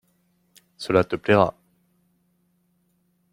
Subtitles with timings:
[0.85, 1.45] Cela te plaira.